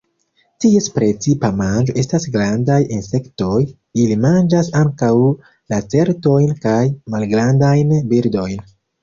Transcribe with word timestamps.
Ties 0.63 0.85
precipa 0.93 1.49
manĝo 1.59 1.93
estas 2.03 2.25
grandaj 2.35 2.77
insektoj; 2.95 3.59
ili 4.05 4.17
manĝas 4.23 4.71
ankaŭ 4.81 5.11
lacertojn 5.75 6.59
kaj 6.67 6.81
malgrandajn 7.19 7.95
birdojn. 8.15 8.67